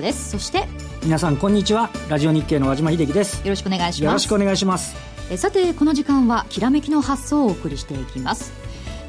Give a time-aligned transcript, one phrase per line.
[0.00, 0.30] 子です。
[0.30, 0.66] そして
[1.02, 1.90] 皆さんこんにちは。
[2.08, 3.42] ラジオ日経の和島秀樹です。
[3.44, 4.04] よろしくお願いします。
[4.04, 4.96] よろしくお願いします。
[5.30, 8.52] えさてこの時間はきらめきの発想をお送りしていきます。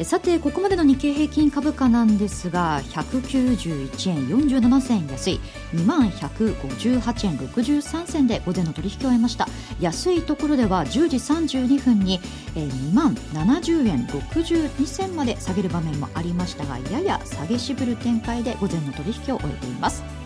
[0.04, 5.40] さてここまでの日経平均株価なんですが191円47銭安い。
[5.74, 9.48] 2万158円63銭で午前の取引を終えました。
[9.80, 12.20] 安いところでは10時32分に
[12.56, 20.21] 2万70円62銭まで下げる場面もありましたがやや下げ渋る展開で午前の取引を終えています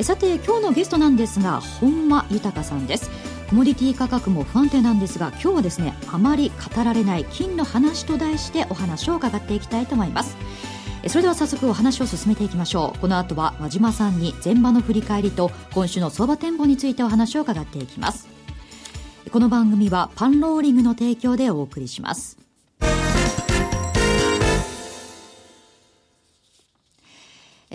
[0.00, 3.10] さて今日のゲストなんですが本間豊さんです。
[3.50, 10.36] コモディティ価格も不安定なんですが今日はですねあまり語られない金の話と題してお話を伺っていきたいと思います。
[11.08, 12.98] それでは早速お話を進めていきましょう。
[13.00, 18.28] この後は和島さんに前場の振り返りと今週の相場展望についてお話を伺っていきます。
[19.30, 22.41] この番組はパンローリングの提供でお送りします。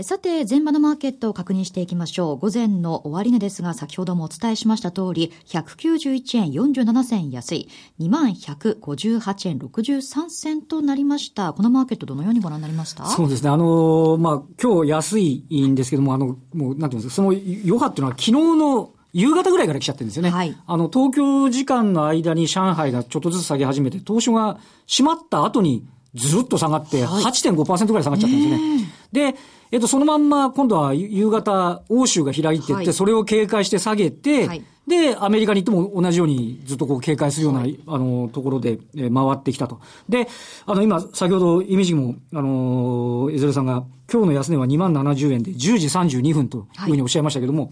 [0.03, 2.37] さて、前場のマーケットを確認していきましょう。
[2.37, 7.67] 午前の終値ですが、先ほどもお伝えしました通り、191円47銭安い、
[7.99, 11.51] 2158円63銭となりました。
[11.53, 13.07] このマーケットどのようにご覧になりました？
[13.07, 13.49] そうですね。
[13.49, 20.29] あのー、まあ、今日安いんですけども、あの、もう、なんていうんですか、その余波っていうのは昨日の夕方ぐらいから来ちゃってるんですよね。
[20.29, 28.77] はい、あの、東京時間の間に上海がちょっとずつ下げ始めて、東証が閉まった後にずっと下がって、8.5%ぐらい下がっちゃったんですよね。
[29.11, 29.35] で、
[29.71, 39.81] えっと、そのまんま、今度は夕方、欧州が開いていって、はい、それを警戒して下げて、はい、で、アメリカに行っても同じようにずっとこう警戒するような、はい、あの、ところで、え回ってきたと。
[40.07, 40.27] で、
[40.65, 47.71] あの、今、先ほど、イメージも、あの、江連さんが、今日の安値は2万70円で10時32分というふうにおっしゃいましたけども、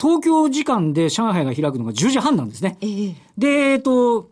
[0.00, 2.78] 東京時間で上海が開くのが10時半なんですね。
[2.80, 4.30] えー、で、えっと、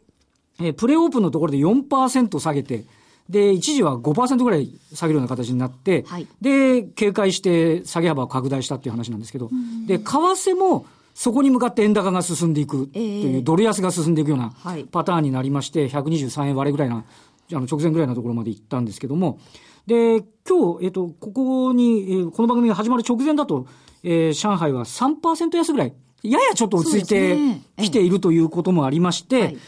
[0.60, 2.84] えプレオープンのところで4%下げて、
[3.28, 9.50] で、一時は5%ぐらい下げるような形になって、はい、で、警戒して下げ幅を拡大したっていう話なんですけど、
[9.86, 14.54] で、為替もそこに向かって円高が進んでいくという、ドル安が進んでいくような
[14.90, 17.04] パターンになりまして、123円割れぐらいな、
[17.52, 19.38] あの直前ぐらいのところまで行ったんですけども、
[19.86, 23.66] で、今日、えっ、と、ここに、えー、この番組が始まる直前だと、
[24.04, 27.36] えー、上海は3%安ぐらい、ややちょっと落ち着いて
[27.82, 29.58] きているということもありまして、はい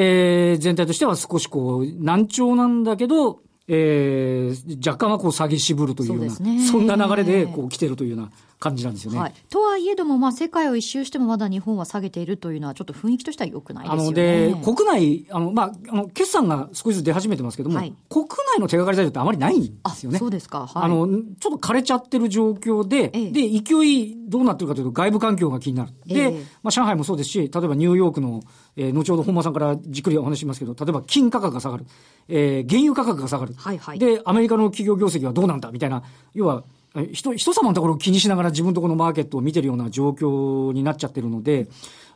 [0.00, 9.18] えー、全体としては少しこう、難聴なんだけど、えー、若干はこう下げ渋るというような、そ、ね,、んな流れでこう来てるというような感じなんですよね。
[9.18, 14.48] はい、とはいえども、まあ、世界を一周してもまだ日本は下げているというのは、ちょっと雰囲気としては良くないですよね。
[14.48, 18.26] あので、国内、あの、まあ、あの、決算が少しずつ出始めてますけども、はい、国
[18.56, 20.18] 内の手がかり材料ってあまりないんですよね。
[20.18, 20.66] そうですか。
[20.66, 25.92] はい、あの、ちょっと枯れちゃってる状況で、ええ、で、勢いどうなってるかというと、外部環境が気になる。
[26.06, 26.30] で、え、
[26.62, 28.42] まあ、上海もそうですし、例えばニューヨークの、
[28.76, 31.86] えー、後ほど本間さんからじっくりお話しますけど、例えば金価格が下がる、
[32.28, 33.54] えー、原油価格が下がる。
[33.56, 36.02] はいはい、で、アメリカの企業業績はどうなんだみたいな、
[36.34, 36.64] 要は、
[37.12, 41.68] 人、人様のところを気にしながら自分のところのマーケットを見てるような状況になっちゃってるので、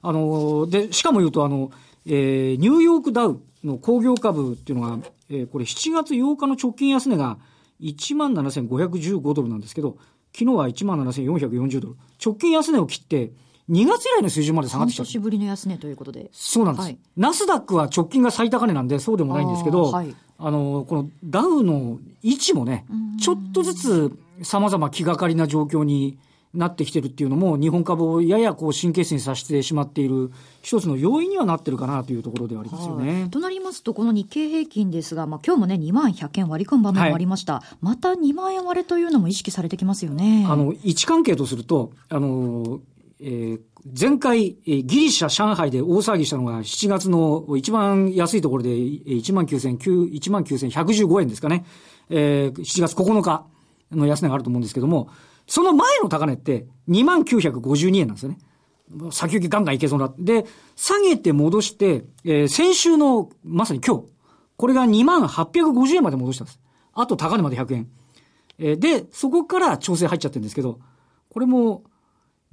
[0.02, 1.70] あの、で、しかも言うと、あの、
[2.06, 4.98] えー、ニューヨークダウの工業株っていうのが、
[5.30, 7.38] えー、これ7月8日の直近安値が
[7.80, 9.96] 17,515ドルなんですけど、
[10.34, 11.96] 昨日は17,440ドル。
[12.24, 13.32] 直近安値を切って、
[13.70, 15.04] 2月以来の水準まで下がってきた。
[15.04, 16.30] 半年ぶりの安値ということで。
[16.32, 16.84] そうなんです。
[16.84, 22.84] はい、ナスダックは直近が最高値なんで、そうでもないんですけど、あはい、あの、このダウの位置もね、
[23.20, 26.18] ちょっとずつ様々気がかりな状況に
[26.54, 30.30] なってきてるっていうのも、日本株をややこう神経質にさせてしまっている
[30.60, 33.28] 一つの要因にはなってるかなというところではありますよね。
[33.30, 37.54] となりますと、この日経平均ですが、まあ今日もね、2万100円割り込む場面もありました。
[37.54, 40.46] はい、また2万円割れというのも意識されてきますよね。
[40.48, 42.80] あの、位置関係とすると、あの、
[43.18, 43.60] えー、
[43.98, 49.78] 前回、えー、ギリシャ、上海で大騒ぎしたのが7月の一番安いところで1万9000、
[50.12, 51.64] 1万9115円ですかね。
[52.10, 53.46] えー、7月9日
[53.92, 55.08] の安値があると思うんですけども、
[55.46, 58.38] その前の高値って2万952円なんですよね。
[59.10, 60.12] 先行きガンガンいけそうな。
[60.18, 60.44] で、
[60.76, 64.04] 下げて戻して、えー、先週の、まさに今日、
[64.56, 66.60] これが2万850円まで戻したんです。
[66.92, 67.88] あと高値まで100円。
[68.58, 70.78] えー、で、そこから調整入っちゃってるんですけど、
[71.30, 71.84] これも、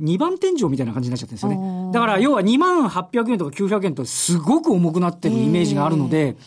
[0.02, 1.92] 2番天井みたいな感じになっちゃってるんですよね。
[1.92, 6.38] だから要は2万800円とか900円とすごく重くなってるイメージがあるので、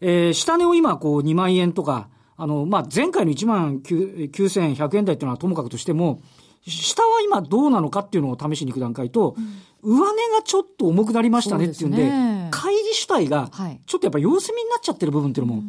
[0.00, 6.20] えー、下値を今こう2万円とか、あの、まあ、前回の1万9100円台っていうのはともかくとしても、
[6.66, 9.36] 下は今どうなのかっていうのを試しに行く段階と、
[9.82, 13.50] うん、上値がちょっと重くなりましたねっていうんで、でね、乖離主体が、
[13.86, 15.62] ちょっとやっぱ様子見になっちゃってる部分っていうのも、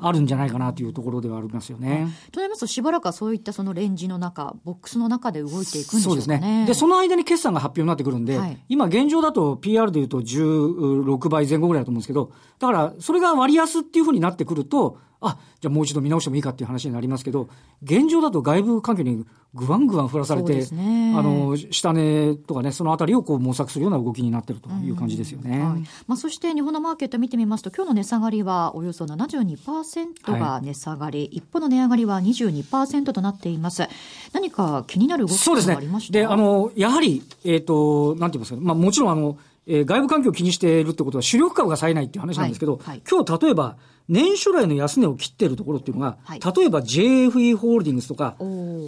[0.00, 2.08] あるんじゃないかなというところではありますよね。
[2.30, 6.14] となりますと、しばらくはそういったそのレンジの中、ボックスの中で動いていくんでしょうかね。
[6.14, 6.64] そうですね。
[6.66, 17.48] で、その間に決算が発表になってくるんで、はい、今現状だと PR でいうと16倍前後ぐらいだと思うんですけど、だから、それが割安っていうふうになってくると、あ、じゃあもう一度見直してもいいかっていう話になりますけど、
[17.82, 19.24] 現状だと外部環境に
[19.54, 25.60] ぐわんぐわん降らされて、ね、あの、下値とかね、そのあたりをこう模索するような動きになってるという感じですよね。
[25.60, 33.84] はい、まあ、そして日本のマーケット見てみますと、今日の値下がりはおよそ72%が値下がり、はい、一方の値上がりは22%となっています。
[34.32, 36.12] 何か気になる動きがありました？
[36.12, 42.84] で、ね、あの、やはり、えっ、ー、と、なんて言いますか、まあ、もちろんあの、えー、外部環境を気にしているってことは主力株が冴えないっていう話なんですけど、はい。
[42.86, 43.76] はい、今日例えば、
[44.08, 48.36] 年初来の安値を切っているところっていうのが、はい、例えば JFE ホールディングスとか、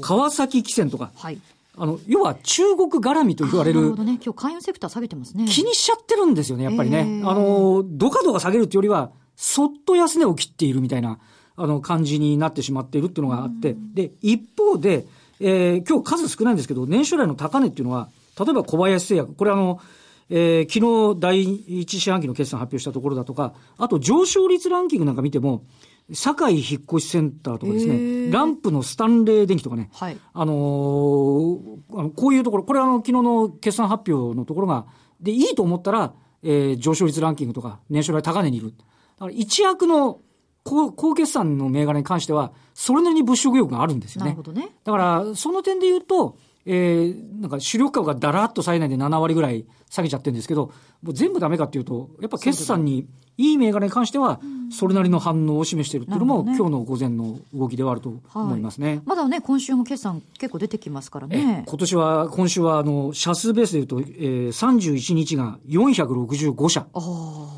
[0.03, 1.39] 川崎汽船とか、はい、
[1.79, 3.81] あの、要は中国絡みと言われる。
[3.81, 4.19] なるほどね。
[4.23, 5.47] 今日関与セクター下げてますね。
[5.47, 7.23] 気にしちゃってるんですよね、やっぱりね。
[7.25, 11.19] あの、どかどか下げるっていうよりは、そっと安値を切っているみたいな、
[11.57, 15.07] あの、感じになってしまっているっていうのがあって、で、一方で、
[15.41, 18.09] えー、今日数少ないんですけど、年初来の高値っていうのは、
[18.39, 19.81] 例えば小林製薬、これあの、
[20.29, 25.65] えー、昨日第一四半期の決算発表したところだとか、あと上昇率ランキングなんか見ても、
[26.13, 31.59] 堺引越センターとかですね、ランプのスタンレー電機とかね、はい、あのー、
[31.95, 34.87] あのこういうところ、これはあの昨日の決算発表のところが、
[35.21, 38.71] で、いいと思ったら、えー、上昇率ランキングとか、年初来高値にいる。
[38.71, 38.75] だ
[39.21, 40.21] から一躍の
[40.63, 44.31] 高高決算の銘柄に関しては、それなりに物色欲があるんですよね。
[44.31, 44.69] なるほどね。
[44.85, 46.37] だから、その点で言うと、
[46.67, 50.73] えー、なんか主力株がだらっと冴えないで7割ぐらい下げちゃってるんですけど、
[51.03, 53.07] もう全部ダメかっていうと、やっぱ決算に
[53.39, 54.41] いい銘柄に関しては、
[54.71, 58.89] それなりの反応を示しているっていうのも、ね、今日の午前の動きではあると思いますね。
[58.89, 61.65] はい、まだね、今週も決算結構出てきますからね。
[61.67, 66.87] 今年は、今週は、あの、社数ベースでいうと、えー、31日が465社。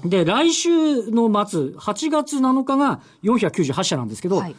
[0.04, 4.56] で、来週の末、8月7日が498社なんですけど、はい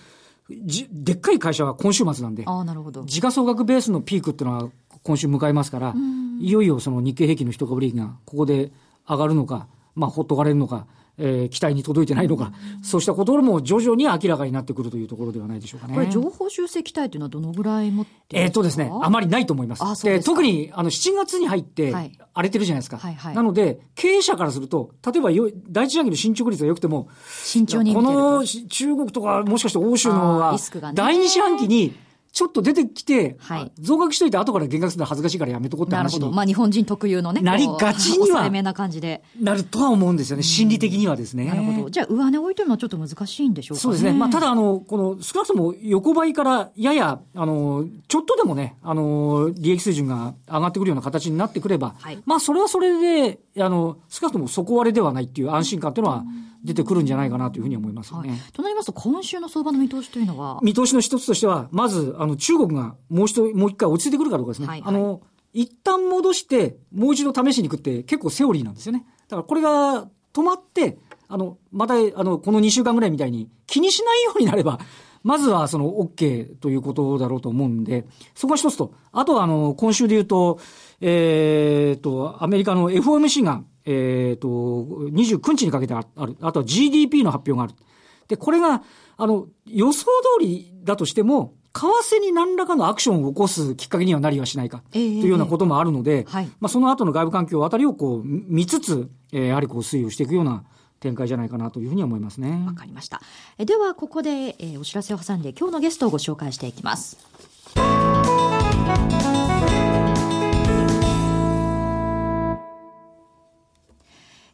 [0.50, 3.04] じでっかい会社は今週末なんで、あなるほど。
[3.06, 4.69] 時価総額ベースのピークっていうのは
[5.04, 5.94] 今週迎えますから、
[6.40, 8.72] いよいよその日経平均の一株利益がここで
[9.07, 10.88] 上がるのか、まあ、ほっとかれるのか、
[11.19, 15.94] えー、期待に届いてないのか、うん、そうしたことも徐々に明らかになってくるというところではないでしょうかね。
[15.94, 19.83] これ、情報修正期待というのはどのぐらい持ってえっとですね、あまりないと思います。
[19.83, 21.94] あそうです特に、あの、7月に入って、
[22.33, 22.98] 荒れてるじゃないですか。
[22.98, 27.10] はいはい、なので、経営者からすると、例えばよ、第一四半期の進捗率が良くても、
[27.44, 30.57] 慎重にこの中国とか、もしかして欧州のは、
[30.94, 31.94] 第二四半期に、
[32.31, 36.36] ちょっと出てきて、はい、増額しといて後から減額するのは恥ずかしいからやめとこうって話になるほど。
[36.36, 37.42] まあ日本人特有のね。
[37.42, 38.50] なりがちには。
[38.50, 39.24] めな感じで。
[39.40, 40.44] なるとは思うんですよね。
[40.44, 41.46] 心理的にはですね。
[41.46, 41.90] なるほど。
[41.90, 44.14] じゃあ上値置いてるのはちょっと難しいんでしょうか、ね、そうですね。
[44.14, 56.24] まあただあの、この少なくとも横ばいからやや、あの、ちょっとでもね、あの、利益水準が上がってくるような形になってくれば、はい、まあそれはそれで、あの、少なくとも底割れではないっていう安心感っていうのは、
[56.63, 58.19] 出てくるんじゃないかなというふうに思いますね。
[58.19, 60.59] はい、となりますと、今週の相場の見通しというのは？
[60.61, 64.67] 見通しの一つとしては、まず、あの、中国がもう一度、もう一回落ち着いてくるかどうかですね。
[64.67, 65.21] はいはい、あの、
[65.53, 69.06] 一旦戻して、もう一度試しに行くって結構セオリーなんですよね。
[69.27, 70.97] だからこれが止まって、
[71.27, 74.79] あの、また、あの、この2週間ぐらいみたいに気にしないようになれば、
[75.21, 80.59] まずはその OK ということだろうと思うんで、そこが一つと、あとはあの、今週で言うと、
[81.01, 86.38] えっ、ー、と、アメリカの FOMC が、えっ、ー、と、29日にかけてある。
[86.42, 87.74] あとは GDP の発表がある。
[88.28, 88.84] で、これが、
[89.18, 90.06] あの、予想
[90.40, 100.64] 通りだとしても、為替に何らかのアクションを起こすきっかけにはなりはしないか、というようなこともあるので、はい、まあその後の外部環境あたりをこう見つつ、えー、やはりこう推移をしていくような
[101.00, 102.64] 展開じゃないかなというふうに思いますね。
[102.66, 103.21] わかりました。
[103.57, 107.18] えでは、ここで、えー、お知らせを挟んで今日のゲストをご紹介していきます。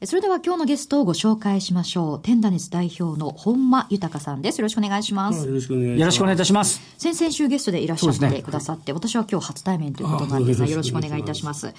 [0.05, 2.19] それでは今日のゲストをご紹介しましょう。
[2.19, 4.59] テンダネス代表の本間豊さんです。
[4.59, 5.47] よろしくお願いします。
[5.47, 5.99] よろしくお願いします。
[5.99, 6.81] よろしくお願いいたします。
[6.99, 11.73] 先々週ゲストでいらっしゃってくださって、ね、私は今日初対面ということなんですが、よろしくお願いいたします。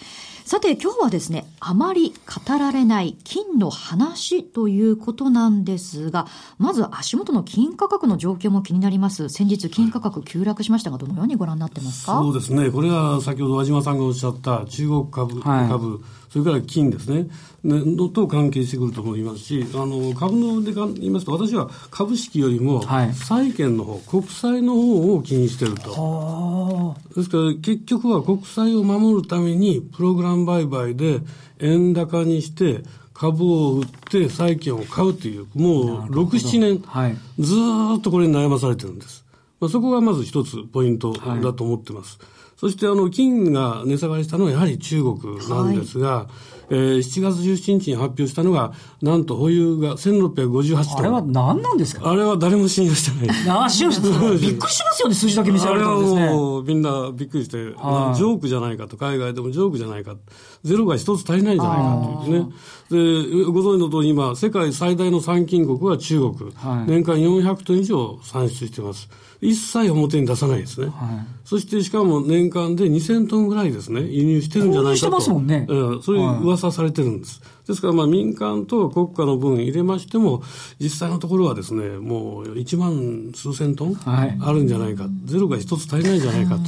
[0.44, 2.14] さて、今日はですね、あまり
[2.46, 6.26] 語られない金の話ということなんですが、
[6.58, 9.28] まず足元の金価格の状況も気になります。
[9.28, 12.18] 先日金価格急落しましたが、どのようにご覧になってますか？
[12.18, 12.70] そうですね。
[12.70, 16.02] これは先ほど和島さんがおっしゃった中国株、はい、株、
[16.36, 17.28] それから金ですね、
[17.64, 22.82] のと関係してくると思いますし、あの株ので言いますと、私は株式よりも
[23.14, 26.94] 債券の方、はい、国債の方を気にしてると。
[27.16, 31.20] ですから、結局は国債を守るために、プログラム売買で
[31.58, 32.82] 円高にして、
[33.14, 37.54] 株を売って債券を買うという、もう6、7年、はい、ず
[37.96, 39.25] っとこれに悩まされてるんです。
[39.60, 42.18] まあ、そこがまず一つポイントだと思ってます。
[42.18, 50.98] はい、そしてあの金が値下がりしたのはやはり中国なんですが、はいえー、7月17日に発表したのが、なんと保有が1658トン。
[50.98, 52.10] あれは何なんですか？
[52.10, 53.48] あれは誰も信用してない。
[53.48, 54.30] ああ、信用してない。
[54.38, 56.22] びっくりしますよね、数字だけ見せられたんですね。
[56.22, 60.16] あれはもうみんなびっくりして、ジョークじゃないかと、海外でもジョークじゃないか。
[60.64, 63.44] ゼロが一つ足りないんじゃないかというね。
[63.44, 66.50] で、ご存知の通り今、世界最大の産金国は中国。
[66.56, 69.08] はい、年間400トン以上産出しています。
[69.40, 70.86] 一切表に出さないですね。
[70.88, 74.96] はい、そしてしかも年間で2000トンぐらいですね、輸入してるんじゃないかと。
[74.96, 75.66] してますもんね。
[75.68, 77.40] えー、そういう噂されてるんです。
[77.66, 80.42] ですからまあ民間と国家の分入れましても、
[80.78, 85.04] 実際のところはですね、もう1万数千トンあるんじゃないか。
[85.04, 86.58] はい、ゼロが一つ足りないんじゃないか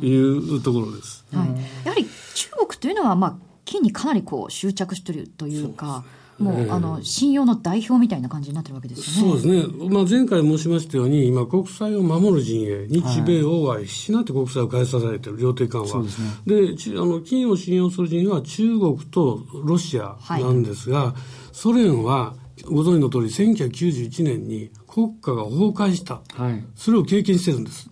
[0.00, 1.24] というところです。
[1.32, 1.48] はい、
[1.84, 6.04] やはり中国というのはまあ金にかなりこう執着しているというか。
[6.38, 9.40] もう、あの信用の代表みたいな感じになってるわけですよね。
[9.40, 9.88] そうですね。
[9.88, 16.02] まあ、前回申しましたように、今、国債を守る陣営、日米欧は必死になって国債を買い支えている、量的緩和。
[16.46, 21.14] で、ね、あの金を信用する陣営は中国とロシアなんですが、はい、
[21.52, 27.88] ソ連はご存知の通り、1991年に国家が崩壊した、はい、それを経験してるんです。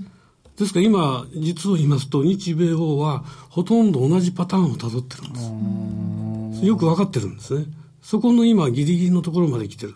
[0.59, 5.33] ですから今、実を言いますと、日米欧はほとんど同じパターンをたどってるん
[6.53, 6.67] です。
[6.67, 7.67] よく分かってるんですね。
[8.05, 9.95] そこの今、ギリギリのところまで来てる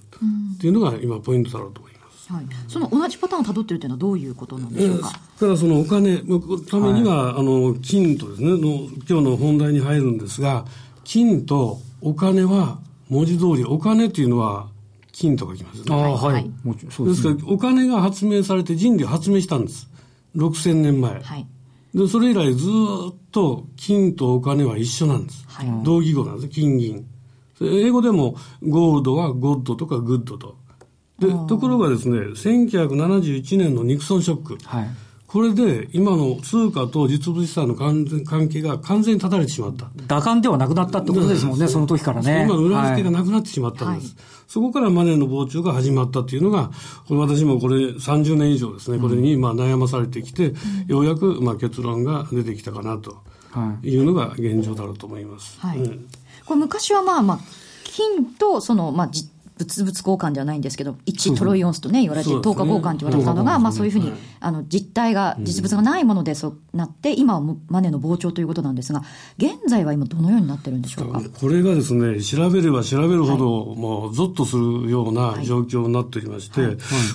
[0.56, 2.32] っていうのが今、ポイントだろうと思います。
[2.32, 5.08] はい、その同じパターンをたどってるというのはどういうことなんでしょうか。
[5.08, 10.64] だからそのお金のためには、はい、あの金とですねの今日の本題に入るんですが
[11.04, 12.78] 金とお金は
[13.10, 14.68] 文字通りお金っていうのは
[15.12, 15.94] 金と書きますね。
[15.94, 16.50] あはい。
[16.64, 19.88] ですですからお金が発明されて人類発明したんです。
[20.34, 21.22] 6000年前。
[21.22, 21.46] はい。
[21.94, 25.44] でそれ以来ずっと金とお金は一緒なんです。
[25.48, 26.48] はい、同義語なんです。
[26.48, 27.06] 金銀。
[27.60, 30.56] 英語でもゴールドは god とか good と。
[31.18, 34.58] で、ところがですね、1971年のニクソンショック。
[34.64, 34.88] はい、
[35.26, 38.06] これで今の通貨と実物資産の関
[38.48, 39.90] 係が完全に断たれてしまった。
[40.06, 42.44] 兌換ではなくなったってことですもんね、その時からね。
[42.44, 44.14] 金の裏付けがなくなってしまったんです。
[44.14, 46.70] はい、そこからマネーの膨張が始まったっていうのが、
[47.08, 50.54] これ私もこれ30年以上ですね、これにまあ悩まされてきて、う
[50.86, 53.18] ん、ようやくまあ結論が出てきたかなと
[53.82, 53.88] い。
[53.96, 55.58] うのが現状だろうと思います。
[55.60, 56.08] はい、うん。
[56.44, 57.38] これ昔はまあまあ、
[57.84, 59.10] 金とその、まあ、
[59.58, 69.02] 物々交換ではないんですけど、1トロイオンスとね、言われて、10日交換って言われたのが、まあそういうふうに、あの、実態が、実物がないものでそうなって、今はマネーの膨張ということなんですが、
[69.38, 71.20] 現在は今どのようになってるんでしょうか？
[71.40, 76.60] これがですね、調べれば調べるほど、もう、ゾッとするような状況になっておりまして、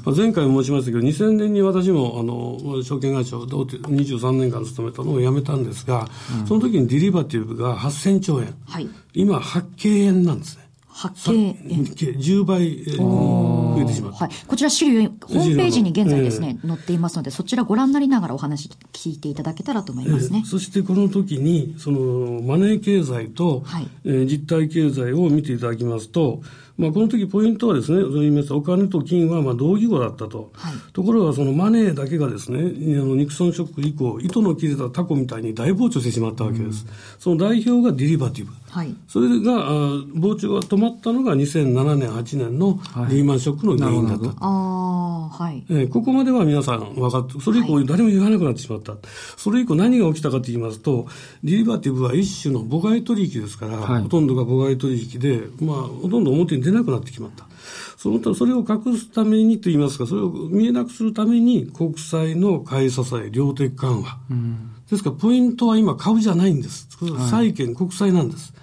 [0.06, 6.08] まあ、前回も申しましたけど、2000年に私も、あの、証券会社を23年間勤めたのを辞めたんですが、
[6.48, 8.54] その時にデリバティブが8000兆円。
[8.66, 10.63] はい、今、8京円なんですね。
[10.94, 26.42] 発見10倍増えてしまった、はい、こちら資料ホームページに現在ですね、えー、載っていますのでそちらご覧になりながらお話聞いていただけたらと思いますね、えー、そしてこの時にそのマネー経済と、はい、えー、実体経済を見ていただきますと
[26.76, 32.62] まあ、この時ポイントはですね、そう言いますお金と金はまあ同義語だったと、はい、ところがそのマネーだけがですね、あ
[33.06, 36.86] のニクソンショック以降、糸の切れたタコみたいに大膨張してしまったわけです。
[36.86, 38.52] うん、その代表がデリバティブ。
[38.74, 39.72] はい、それがあ
[40.16, 44.26] 膨張が止まったのが2007年、8年のリーマンショックの原因だった。
[44.26, 48.96] はい、あはいえー、ここまでは皆さん分かって、それ以降誰も言わなくなってしまった。
[49.38, 51.06] それ以降何が起きたかと言いますと、
[51.44, 57.46] デリバティブは一種の母外取引ですから、ほとんどが母外取引で、まあ、ほとんど表に出なくなってきまった。
[57.98, 64.18] その他、それを隠すためにと言いますか、それを見えなくするために国債の買い支え、量的緩和。
[64.30, 66.88] うん、ですから、ポイントは今株じゃないんです。
[67.30, 68.54] 債券、国債なんです。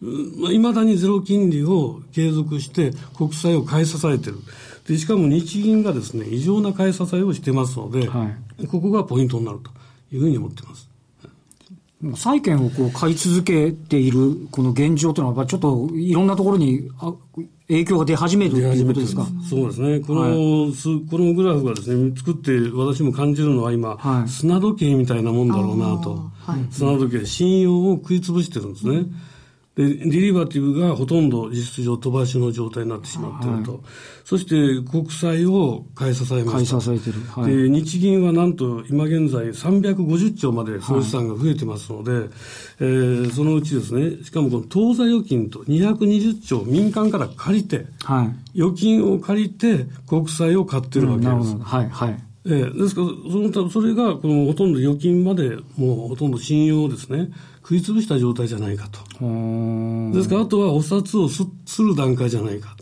[0.00, 4.38] いまだにゼロ金利を継続して国債を買い支えてる。
[4.86, 9.70] で、しかも日銀がですね、異常な買い支えをしてますので、はい、ここがポイントになると
[10.14, 10.88] いうふうに思ってます。
[12.14, 16.88] 債券をこう買い続けているこの現状というのは、ちょっといろんなところに
[17.66, 19.26] 影響が出始めるということですか？
[19.50, 19.98] そうですね。
[19.98, 26.30] この、はい、このグラフがですね、作って私も感じるのは今、はい、砂時計みたいなもんだろうなと。
[26.46, 28.96] はい、砂時計、信用を食い潰してるんですね。
[28.96, 29.14] うん
[29.78, 33.74] で、デリバティブがほとんど実質上飛ばしの状態になってしまっていると。
[33.74, 33.80] はい、
[34.24, 36.78] そして国債を買い支えました。
[36.80, 37.24] 買い支えてる。
[37.30, 42.22] はい、で、日銀はなんと今現在350兆まで総資産が増えてますので、はい、
[42.80, 51.54] えー、そのうちですね、しかもこの当座預金と220兆民間から借りて、はい、預金を借りて国債を買ってるわけです。
[51.54, 52.24] うん、はい、はい。
[52.46, 53.08] えー、ですから
[53.52, 57.28] その、それがこのほとんど預金までもうほとんど信用をですね、
[57.68, 59.00] 食い潰した状態じゃないかと。
[60.14, 62.74] ですから、あとはお札をすする段階じゃないか。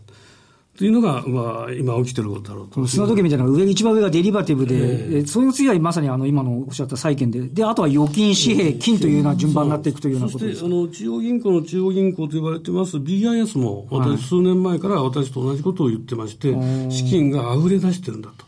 [0.79, 2.87] というのが、まあ、今起きてることだろうと。
[2.87, 10.61] 砂時計みたいな上、一番上がデリバティブで、えー、その次はまさにあの、今のおっしゃった債券で、で、あとは預金、紙幣、金というような順番になっていくというようなことです。
[10.61, 16.55] そして、あの、中央銀行の中央銀行と言われてます BIS も、私、数年前から私と同じことを言ってまして、
[16.91, 18.46] 資金が溢れ出してるんだと。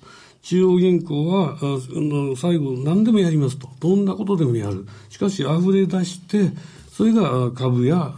[0.49, 3.69] 中央銀行は、あの最後、何でもやりますと。
[3.81, 4.87] どんなことでもやる。
[5.11, 6.53] しかし、溢れ出して、
[6.91, 8.15] それが株や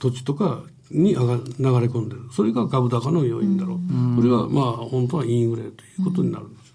[0.00, 2.22] 土地とかに上が流れ込んでる。
[2.32, 4.16] それが株高の要因だろう。
[4.16, 6.74] これはまあ本当はインフレということになるんです。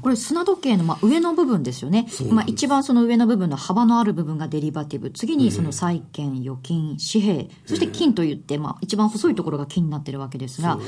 [0.00, 2.06] これ砂時計のまあ上の部分ですよね。
[2.30, 5.10] まあ一番その上の部分の幅のある部分がデリバティブ。
[5.10, 10.78] 次にその債券、預金、紙幣、そして金といって、まあ一番細いところが金になってるわけですが、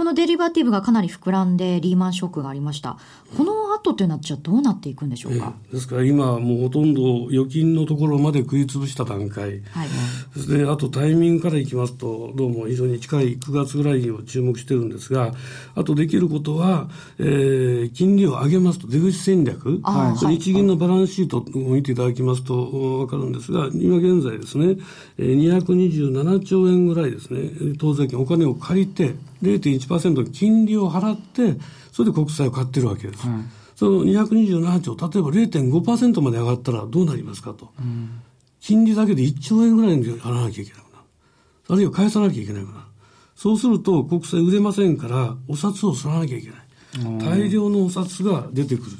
[0.00, 2.96] このデリバティブがかなり膨らんでリーマンショックがありました。
[3.36, 5.54] この後というのはじゃあどうなっていくんでしょうか？
[5.72, 9.62] ですから今もうほとんど預金のところまで食い潰した段階。
[9.70, 9.88] はい。
[10.48, 15.32] で、あとタイミングからいきますと、どうも非常に近い9月ぐらいを注目してるんですが、
[15.74, 19.80] あとできることは、えー、金利を上げますと出口戦略。
[19.82, 20.36] はい。
[20.38, 24.76] 日銀のバランスシートを見ていただきますとわかるんですが、今現在ですね、
[25.18, 31.58] 227兆円ぐらいですね、当税金お金を借りて、0.1%金利を払って、
[31.92, 33.26] それで国債を買ってるわけです。
[33.26, 33.40] はい、
[33.80, 37.70] その227兆、例えば0.5%まで上がったらどうなりますかと。
[37.78, 38.20] うん、
[38.60, 41.04] 金利だけで1兆円ぐらいに払わなきゃいけなくなる。
[41.70, 42.80] あるいは返さなきゃいけないくなる。
[43.34, 47.18] そうすると国債売れませんから、お札を吸わなきゃいけない。
[47.20, 48.90] 大量のお札が出てくる。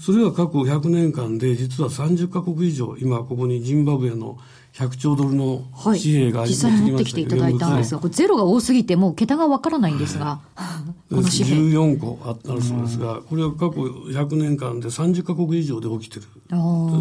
[0.00, 4.36] それは過去100年間で実は30カ国以上、今ここにジンバブエの
[4.76, 10.40] 100兆ドルの紙幣が、はい、実際に持ってきていただいたんですが、これゼロが多すぎて、もう桁がわからないんですが、
[11.08, 11.54] この紙幣。
[11.54, 16.26] 14個あるそうですが、これは過去100年間で30か国以上で起きてる。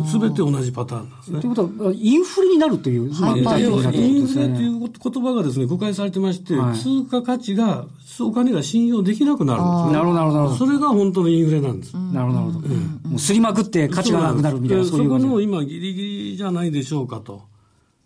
[0.09, 1.39] すべて同じパターンなんですね。
[1.41, 7.87] ということは、インフレになるという、はい、インフレという言葉がですね、誤解されてまして、はい、通貨価値が、
[8.21, 9.93] お金が信用できなくなるんですね。
[9.93, 10.55] なるほど、なるほど。
[10.55, 11.93] それが本当のインフレなんです。
[11.93, 12.67] なるほど、なるほど。
[12.69, 16.01] もうすりまくって価値がなくなるみたいな、そういうそこの今、ギリギ
[16.31, 17.41] リじゃないでしょうかと。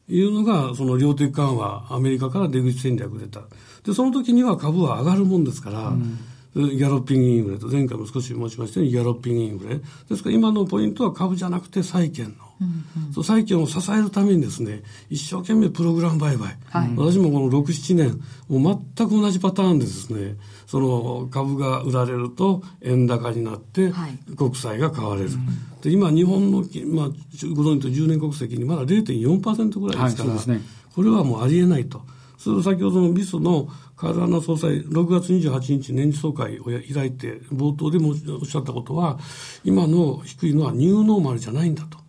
[0.09, 3.41] いうのが、その量的緩和、アメリカから出口戦略出た。
[3.83, 6.19] で、その時には株は上がるもんですから、うん
[6.55, 9.75] ギャロッピングインフレと、前回も少し申しましたように、ギャロッピングインフレ。
[10.09, 12.48] ですから今のポイントは株じゃなくて債券の。
[12.61, 16.57] うんうん、そう債券を支えるためにですね、一生懸命プログラム売買。
[16.69, 20.35] はい、私もこの6、7年、もう全く同じパターンでですね、
[20.67, 23.93] その株が売られると円高になって、
[24.35, 25.29] 国債が買われる。
[25.29, 27.07] はい、で今、日本の、まあ、
[27.53, 30.61] ご存知と10年国籍にまだ0.4%ぐらいですから、はいね、
[30.93, 32.01] これはもうありえないと。
[32.37, 39.19] それ先ほどのビスのカルアナ総裁、6月28日年次総会を開いて、冒頭でもおっしゃったことは、
[39.65, 41.99] 今の低いのはニューノーマルじゃないんだと。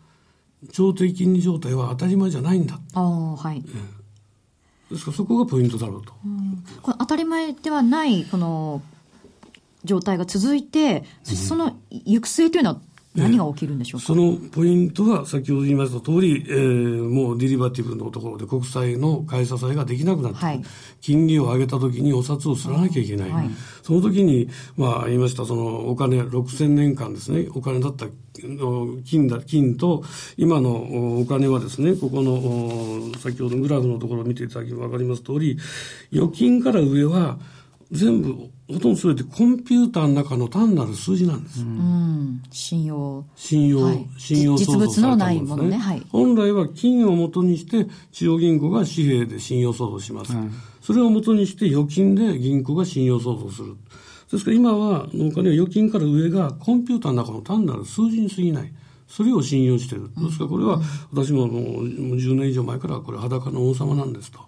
[0.72, 2.78] 超低金利状態は当たり前じゃないんだ。
[2.94, 3.62] ああ、はい。
[4.90, 6.12] ですからそこがポイントだろうと。
[6.12, 6.16] う
[6.82, 8.82] この当たり前ではない、この、
[9.84, 12.80] 状態が続いて、その行く末というのは
[13.14, 20.62] 何が起きるんでしょうか、そのポイントは先ほど言いました通り、えー、もうデリバティブのところで国債の買い支えができなくなって、はい、
[21.00, 23.30] 金利を上げたときにお札をすらなきゃいけない。
[23.30, 23.50] はい、
[23.82, 28.06] その時に、まあ言いました、そのお金、6000年間ですね、お金だった
[29.04, 30.04] 金だ、金と、
[30.36, 35.58] 今のお金はですね、ここの、先ほどグラフのところを見ていただければわかります通り、
[36.12, 37.38] 預金から上は
[37.92, 41.62] 全部ほとんどすべてコンピューターの中の単なる数字なんです。
[41.62, 43.24] うん、信用。
[43.34, 45.76] 信用、はい、信用実物のないものね。
[45.76, 46.06] はい。
[46.10, 50.32] 本来は金をもとにして、中央銀行が紙幣で信用創造します。
[50.80, 53.76] それをもとにして預金で銀行が信用創造する。
[54.30, 58.72] ですから今は、お金は預金から上がコンピューターの中の単なる数字に過ぎない。
[59.08, 60.08] それを信用している。
[60.16, 60.80] ですからこれは
[61.12, 64.38] 私ももう10年以上前からこれ裸の王様なんですと。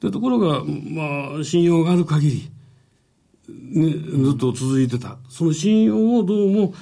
[0.00, 2.50] で、ところが、まあ、信用がある限り、
[3.48, 5.16] ね、ずっと続いてた。
[5.28, 6.74] その信用をどうも、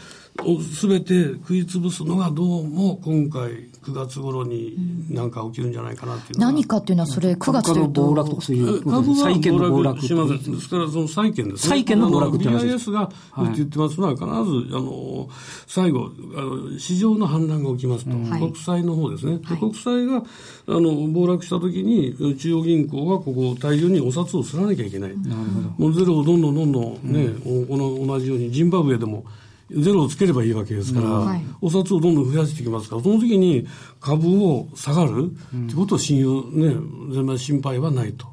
[0.77, 4.75] すべて食い潰すのがどうも今回9月頃に
[5.11, 10.53] 何か起きるんじゃないかなっていう何かっていうのはそれ9月というと暴落とかそういう株は暴落しません。
[10.53, 11.69] ですからその債券ですね。
[11.69, 15.29] 債券の暴落って BIS が言ってますのは必ず、あの
[15.67, 20.23] 最後あの市場の反乱が起きますと、国債の方ですね、国債があ
[20.67, 25.17] の暴落した時に中央銀行はここ大量にお札をすらなきゃいけない。
[25.19, 25.69] なるほど。
[25.79, 27.29] もうゼロをどんどんどんどんね、
[27.69, 29.25] この同じようにジンバブエでも
[29.71, 31.27] ゼロをつければいいわけですから、うん。
[31.27, 33.67] はい、お札をどんどん増やしていきますから、その時に
[34.01, 35.33] 株を下がる
[35.67, 36.75] ってことを信用、ね、
[37.13, 38.27] 全然心配はないと。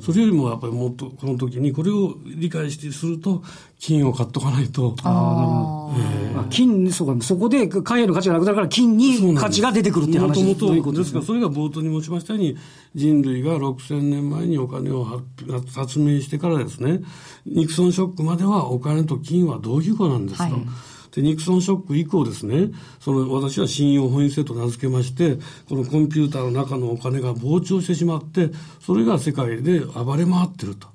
[0.00, 3.42] それよりもやっぱりもっとこの時にこれを理解してすると
[3.80, 4.94] 金を買っとかないと。
[5.02, 12.56] ああ、えー、金そうかそこで貨幣の価値がなくなるから金に価値が出てくるっていう話もともとですからそれが冒頭に申しましたように
[12.94, 17.00] 人類が6000年前にお金を発明してからですね
[17.44, 20.42] ニクソンショックまではお金と金は同義語なんですと。
[20.44, 20.66] はい。
[21.14, 30.88] で、ニクソンショック以降ですね、その私は信用本位制と名付けまして、このコンピューターの中のお金が膨張してしまって、それが世界で暴れ回ってると。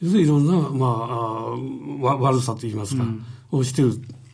[0.00, 1.54] いろんな、ま
[2.08, 3.92] あ、悪さといいますか、うん、をしてる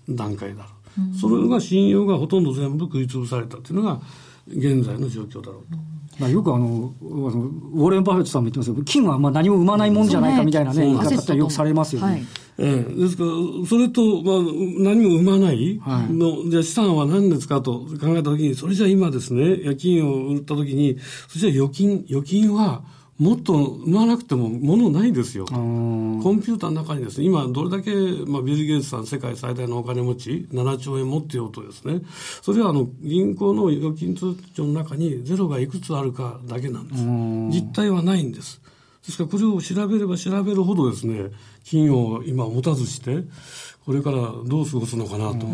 [0.08, 4.00] 段階だろう、うん、それが信用がほとんど全部食い潰されたというのが、
[4.48, 5.94] 現在の状況だろうと。
[6.18, 12.06] まあ、よくあの、ウォーレン・バフェットさんも言ってますけど、金はまあ何も生まないもんじゃないかみたいなね、言い方ってよくされますよね。
[12.06, 12.22] はい。
[12.56, 13.30] ええ、ですから、
[13.66, 14.36] それと、まあ、
[14.78, 22.84] 何も生まないの、はい、じゃ資産は何ですかと考えたときに、それじゃ今ですね、夜勤を売ったときに、それじゃ預金、預金は、
[23.18, 25.46] もっと生まなくてもものないですよ。
[25.46, 27.92] コンピューターの中にですね、今どれだけ、
[28.26, 32.00] まあ、ビル・ゲイツさん世界最大のお金持ち、7兆円持ってようとですね、
[32.42, 37.04] それはあの銀行の預金通帳の中にゼロがいくつあるかだけなんです。
[37.62, 38.60] 実態はないんです。
[39.06, 41.30] ですからこれを調べれば調べるほどですね、
[41.62, 43.24] 金を今持たずして、
[43.86, 45.46] これからどう過ごすのかなと。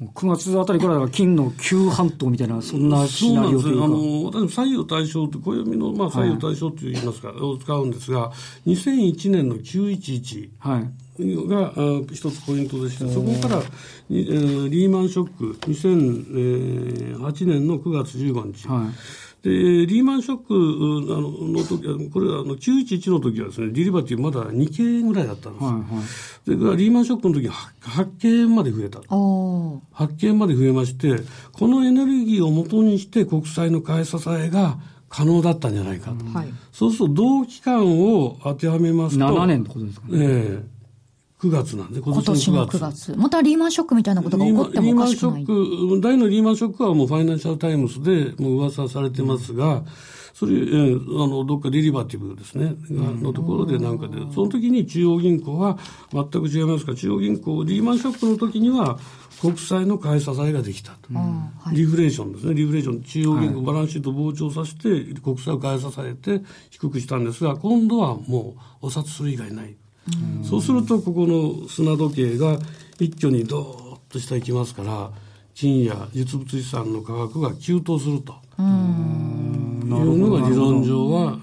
[0.00, 3.84] 9月あたりから金の急半島みたいな、そんなシナリオというか。
[3.84, 8.32] あの、私、左右対称って、暦の、まあ、左右対称と言いますか、はい、を使うんですが、
[8.66, 10.50] 2001年の911。
[10.58, 10.90] はい。
[11.22, 11.74] が
[12.14, 13.62] 一つポイントでして、そこから、
[14.10, 19.50] えー、リーマンショック、2008年の9月15日、はいで、
[19.86, 25.64] リーマンショックあのの時これはあの911の時はですね、ディリバティまだ2件ぐらいだったんです。
[25.64, 25.80] はいは
[26.46, 28.98] い、でリーマンショックの時は 8, 8件まで増えた。
[29.00, 31.22] 8件まで増えまして、
[31.52, 36.24] このエネルギーをもとにして国債の買い支えが可能だったんじゃないかと。
[36.38, 39.24] はい、そうすると同期間を当てはめますと。
[39.24, 40.18] 7年ってことですかね。
[40.18, 40.79] ええ
[41.42, 43.14] 9月なんで、今年の9月。
[43.16, 45.40] またリーマンショックみたいなことが起こってもおかしくない。
[45.40, 49.82] リーマンショック、第二のリーマンショックはもうファイナンシャルタイムズでもう噂されてますが、
[50.34, 55.78] それ、えー、あの、どっかデリバティブですね、のところでなんかで、その時に中央銀行は
[56.12, 58.98] 全く違いますが、中央銀行、リーマンショックの時には、
[59.40, 69.76] 国債の買い支えができたと、はい、リフレーションですね、リフレーション、中央銀行、バランスシート膨張させて、国債を買い支えて低くしたんですが、今度はもうお札刷る以外ない。
[70.42, 72.58] そうするとここの砂時計が
[72.98, 75.10] 一挙にどーっと下行きますから
[75.54, 78.34] 金や実物資産の価格が急騰すると。
[78.58, 78.62] い
[79.92, 81.38] うのが理論上は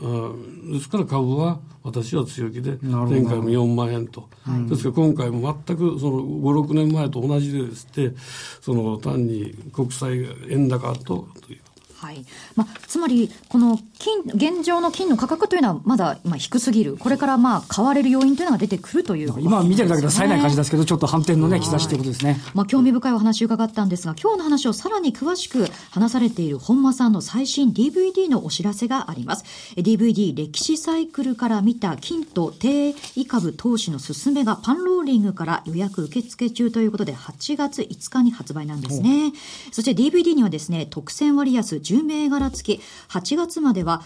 [0.72, 4.28] ですから株は私は強気で前回も4万円と、
[4.68, 8.14] ですから今回も全くその56年前と同じでですね
[8.62, 11.60] その単に国債円高とという
[12.00, 12.26] はい。
[12.56, 29.44] まあ、つまり、この金現状の金の価格というのはまだまあ低すぎる、これからまあ買われる要因というのが出てくるという、ね、今見てるだけでは冴えない感じですけど、ちょっと反転の、ね、兆しということですね、まあ、興味深いお話を伺ったんですが、今日の話をさらに詳しく話されている本間さんの最新 DVD のお知らせがあります。
[29.76, 39.34] DVD 歴史サイクルから見た金と低位株投資の進めがパンローリングから予約受付中ということで、8月5日に発売なんですね。
[39.72, 44.02] そして DVD にはですね、特選割安10銘柄付き、8月までは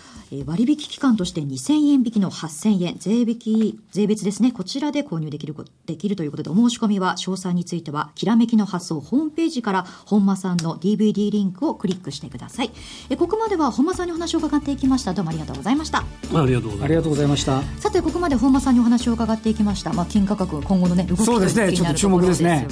[0.46, 12.72] 割引期間として2000円引きの8000円、税引き、税別ですね、こちらで購入できる、できるということで、お申し込みは、詳細については、きらめきの発送ホームページから、本間さんの DVD リンクをクリックしてください。
[13.10, 15.14] えここまでは本間さんにお話を伺っていきました。
[15.14, 16.00] どうもありがとうございました。
[16.00, 17.62] ありがとうございました。
[17.80, 19.94] さて、ここまで本間さんにお話を伺っていきました。
[19.94, 22.68] まあ、金価格、今後のね、動きそうですね、ちょっと注目ですね。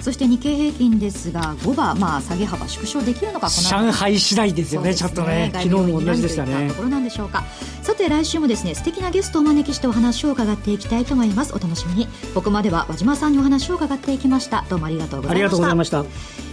[0.00, 5.50] そして日経平均ですが、5番、まあ、下げ幅縮小できるのか、上海次第ですよね、ちょっとね。
[5.52, 6.68] 昨日も同じでしたね。
[6.68, 7.44] ところなんでしょうか。
[7.82, 11.52] さて来週もですね素敵なゲストをお招きしてお話を伺っていきたいと思います。
[11.54, 12.08] お楽しみに。
[12.34, 14.64] ここまでは和島さんにお話を伺っていきました。
[14.68, 15.34] どうもありがとうございました。
[15.34, 16.04] ありがとうございました。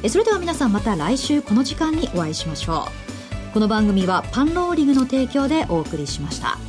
[0.03, 3.09] えそれでは皆さんまた来週この時間にお会いしましょう。
[3.53, 6.68] この番組はパンローリングの提供でお送りしました